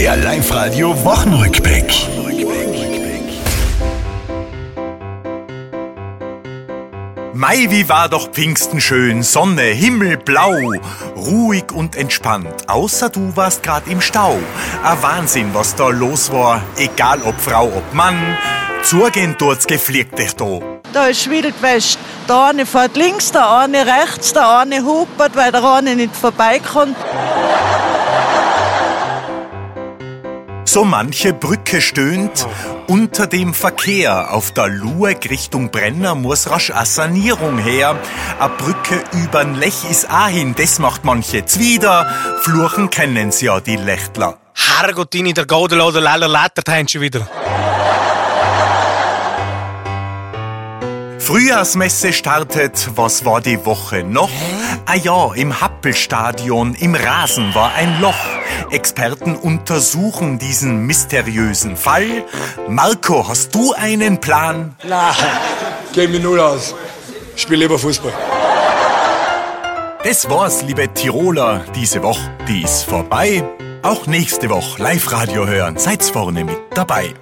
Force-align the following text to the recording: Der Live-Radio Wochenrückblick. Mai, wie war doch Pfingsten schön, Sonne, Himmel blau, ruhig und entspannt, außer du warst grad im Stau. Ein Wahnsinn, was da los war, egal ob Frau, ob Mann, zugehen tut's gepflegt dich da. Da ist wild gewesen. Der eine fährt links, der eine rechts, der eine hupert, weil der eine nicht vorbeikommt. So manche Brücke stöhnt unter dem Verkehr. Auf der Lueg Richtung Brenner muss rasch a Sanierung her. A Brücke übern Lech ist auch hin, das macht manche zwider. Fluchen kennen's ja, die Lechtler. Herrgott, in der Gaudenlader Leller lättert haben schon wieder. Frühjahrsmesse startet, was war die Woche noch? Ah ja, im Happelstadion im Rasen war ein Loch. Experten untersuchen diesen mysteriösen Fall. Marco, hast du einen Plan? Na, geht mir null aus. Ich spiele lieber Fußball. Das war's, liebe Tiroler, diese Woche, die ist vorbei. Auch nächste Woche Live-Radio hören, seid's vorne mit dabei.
Der 0.00 0.16
Live-Radio 0.16 1.04
Wochenrückblick. 1.04 1.92
Mai, 7.34 7.66
wie 7.68 7.86
war 7.86 8.08
doch 8.08 8.30
Pfingsten 8.30 8.80
schön, 8.80 9.22
Sonne, 9.22 9.60
Himmel 9.60 10.16
blau, 10.16 10.56
ruhig 11.16 11.64
und 11.74 11.96
entspannt, 11.96 12.66
außer 12.66 13.10
du 13.10 13.36
warst 13.36 13.62
grad 13.62 13.88
im 13.88 14.00
Stau. 14.00 14.38
Ein 14.82 15.02
Wahnsinn, 15.02 15.50
was 15.52 15.74
da 15.74 15.90
los 15.90 16.32
war, 16.32 16.62
egal 16.78 17.20
ob 17.20 17.38
Frau, 17.38 17.66
ob 17.66 17.92
Mann, 17.92 18.38
zugehen 18.82 19.36
tut's 19.36 19.66
gepflegt 19.66 20.18
dich 20.18 20.34
da. 20.34 20.60
Da 20.94 21.08
ist 21.08 21.28
wild 21.28 21.54
gewesen. 21.60 22.00
Der 22.26 22.44
eine 22.44 22.64
fährt 22.64 22.96
links, 22.96 23.32
der 23.32 23.50
eine 23.50 23.84
rechts, 23.84 24.32
der 24.32 24.60
eine 24.60 24.82
hupert, 24.82 25.36
weil 25.36 25.52
der 25.52 25.62
eine 25.62 25.94
nicht 25.94 26.16
vorbeikommt. 26.16 26.96
So 30.72 30.84
manche 30.84 31.32
Brücke 31.32 31.80
stöhnt 31.80 32.46
unter 32.86 33.26
dem 33.26 33.54
Verkehr. 33.54 34.32
Auf 34.32 34.52
der 34.52 34.68
Lueg 34.68 35.28
Richtung 35.28 35.72
Brenner 35.72 36.14
muss 36.14 36.48
rasch 36.48 36.70
a 36.70 36.84
Sanierung 36.84 37.58
her. 37.58 37.98
A 38.38 38.46
Brücke 38.46 39.02
übern 39.24 39.56
Lech 39.56 39.90
ist 39.90 40.08
auch 40.08 40.28
hin, 40.28 40.54
das 40.56 40.78
macht 40.78 41.04
manche 41.04 41.44
zwider. 41.44 42.14
Fluchen 42.42 42.88
kennen's 42.88 43.40
ja, 43.40 43.58
die 43.58 43.74
Lechtler. 43.74 44.38
Herrgott, 44.54 45.12
in 45.16 45.34
der 45.34 45.44
Gaudenlader 45.44 46.00
Leller 46.00 46.28
lättert 46.28 46.68
haben 46.68 46.86
schon 46.86 47.00
wieder. 47.00 47.26
Frühjahrsmesse 51.18 52.12
startet, 52.12 52.90
was 52.94 53.24
war 53.24 53.40
die 53.40 53.66
Woche 53.66 54.04
noch? 54.04 54.30
Ah 54.92 54.96
ja, 54.96 55.32
im 55.34 55.60
Happelstadion 55.60 56.74
im 56.74 56.96
Rasen 56.96 57.54
war 57.54 57.74
ein 57.74 58.00
Loch. 58.00 58.26
Experten 58.72 59.36
untersuchen 59.36 60.40
diesen 60.40 60.84
mysteriösen 60.84 61.76
Fall. 61.76 62.24
Marco, 62.66 63.28
hast 63.28 63.54
du 63.54 63.72
einen 63.72 64.18
Plan? 64.18 64.74
Na, 64.82 65.14
geht 65.92 66.10
mir 66.10 66.18
null 66.18 66.40
aus. 66.40 66.74
Ich 67.36 67.42
spiele 67.42 67.60
lieber 67.60 67.78
Fußball. 67.78 68.12
Das 70.02 70.28
war's, 70.28 70.62
liebe 70.62 70.92
Tiroler, 70.92 71.64
diese 71.76 72.02
Woche, 72.02 72.28
die 72.48 72.62
ist 72.62 72.82
vorbei. 72.82 73.44
Auch 73.82 74.08
nächste 74.08 74.50
Woche 74.50 74.82
Live-Radio 74.82 75.46
hören, 75.46 75.78
seid's 75.78 76.10
vorne 76.10 76.42
mit 76.42 76.58
dabei. 76.74 77.14